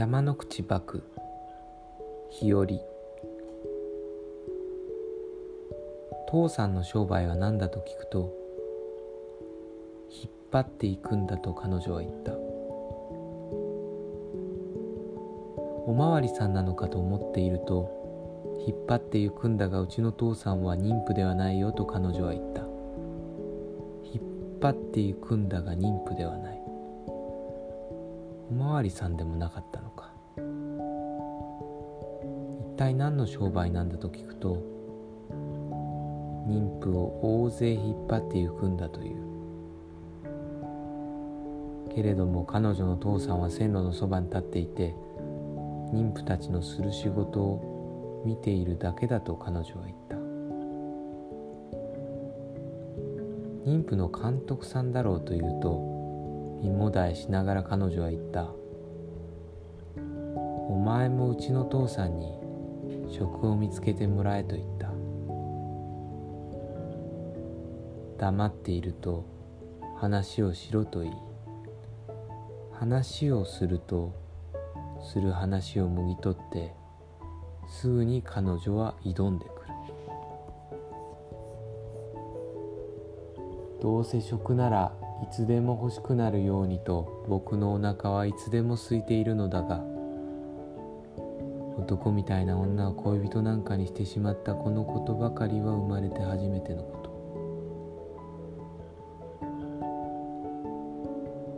[0.00, 1.04] 山の口幕
[2.30, 2.66] 日和。
[6.26, 8.32] 父さんの商売は何だと聞くと
[10.10, 12.32] 引っ張っていくんだと彼女は言った。
[15.84, 22.62] おまわりさんなのかと思っていると引っ張っていくんだがうちの父さんは妊婦ではないよと彼女は言った。
[22.62, 22.68] 引
[24.18, 24.24] っ
[24.62, 26.60] 張っていくんだが妊婦ではない。
[28.50, 29.89] おまわりさんでもなかったの？
[32.80, 34.54] 体何の商売なんだと聞くと
[36.48, 39.16] 妊婦を大勢引っ張っていくんだという。
[41.94, 44.94] けれども彼女の父さんは線路のそばに立っていて
[45.92, 50.16] 妊婦たちのする仕事を見ているだけだと彼女は言った。
[53.68, 58.48] 妊婦の監督さんだろうというと身もだえしながら彼女は言った。
[60.70, 62.39] お前もうちの父さんに
[63.10, 64.90] 職を見つけてもらえと言った。
[68.18, 69.24] 黙っていると
[69.96, 71.14] 話をしろと言い
[72.72, 74.12] 話をすると
[75.02, 76.74] する話をもぎ取って
[77.66, 79.60] すぐに彼女は挑んでくる。
[83.80, 89.82] どうせ食ならいつでも欲しくなるようにと僕のお腹はいつでも空いているのだが
[91.80, 97.10] 男みたいな女を恋人なんかにしてしまったこのことばかりは生まれて初めてのこと。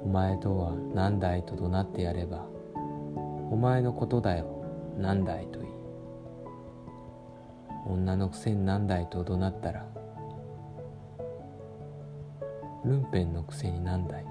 [0.05, 2.47] お前とは何だいと怒鳴ってやれば
[3.51, 4.65] お前のことだよ
[4.99, 5.73] 何だいと言い。
[7.87, 9.87] 女のくせに何だいと怒鳴ったら
[12.85, 14.27] ルンペンのくせに何だい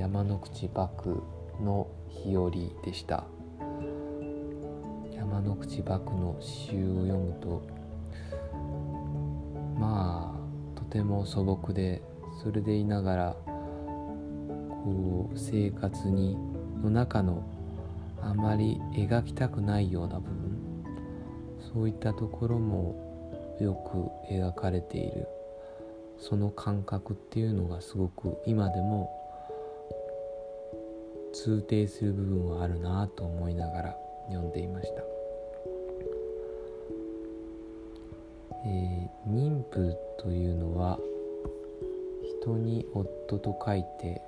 [0.00, 1.22] 山の口幕
[1.62, 3.24] の日和でした。
[5.14, 7.62] 山の口幕の詩集を読むと
[9.78, 12.00] まあとても素朴で
[12.42, 16.34] それでいながらこう生活に
[16.82, 17.44] の中の
[18.22, 20.58] あまり描きたくないような部分
[21.74, 25.28] そういったところもよく描かれている。
[26.18, 29.19] その感覚っていうのがすごく今でも
[31.42, 33.96] 通底する部分はあるなと思いながら
[34.28, 35.02] 読んでいました、
[38.66, 40.98] えー、妊婦というのは
[42.42, 44.20] 人に夫と書いて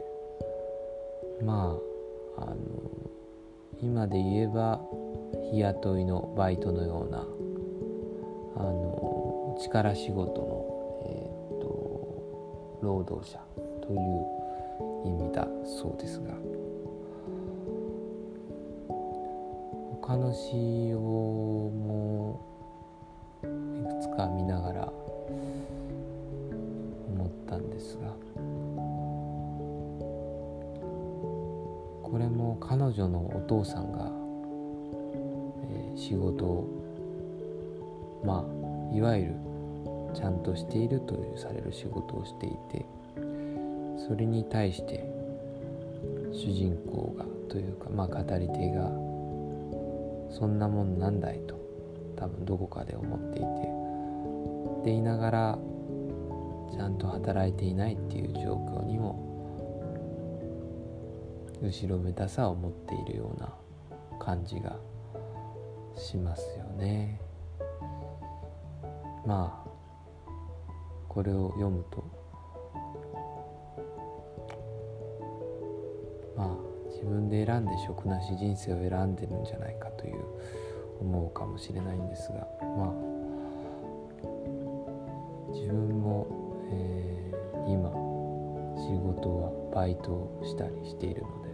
[1.45, 1.77] ま
[2.39, 2.57] ああの
[3.83, 4.81] 今で言えば
[5.51, 7.19] 日雇いのバイトのような
[8.57, 13.39] あの力仕事の、えーと、労働者
[13.87, 16.72] という意味だそうですが。
[20.03, 22.41] 他の詩をも
[23.43, 24.93] いくつか見ながら
[27.09, 28.13] 思ったんですが。
[32.13, 34.11] これも彼女のお父さんが、
[35.65, 36.69] えー、仕事を
[38.23, 39.35] まあいわゆる
[40.13, 42.85] ちゃんとしているとされる仕事をしていて
[44.07, 45.09] それに対して
[46.33, 49.12] 主人公がというかまあ語り手が
[50.33, 51.61] そんなもんなんだいと
[52.17, 53.83] 多分どこかで思っていて。
[54.85, 55.59] でいながら
[56.73, 59.31] ちゃんと働いていないっていう状況にも
[61.63, 63.55] 後ろめたさを持っているような
[64.19, 64.77] 感じが
[65.97, 67.21] しますよね。
[69.25, 69.71] まあ
[71.09, 72.22] これを読むと
[77.03, 80.25] 自分で選んで食なし人生を選んでるんじゃないかという
[81.01, 82.93] 思うかもしれないんですがまあ
[85.53, 86.29] 自分も、
[86.71, 87.91] えー、今
[88.77, 91.49] 仕事はバイトをしたりしているので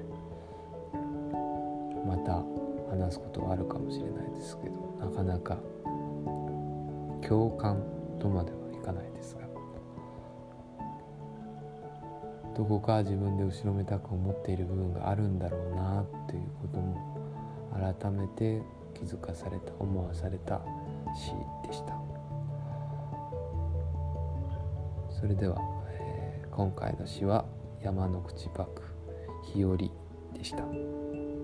[2.07, 2.45] また
[2.91, 5.57] 話すことはあるかもしれないですけどなかなか
[7.27, 7.83] 共感
[8.21, 9.48] とまではいかないですが
[12.59, 17.17] どこか自分で後ろめたく思っている部分があるんだろうなということも
[17.73, 18.61] 改めて
[18.95, 20.61] 気づかされた思わされた
[21.15, 21.31] 詩
[21.69, 21.97] でした
[25.09, 25.57] それでは、
[26.01, 27.45] えー、今回の詩は
[27.81, 28.83] 山の口幕
[29.55, 29.89] 日和で
[30.43, 31.38] した。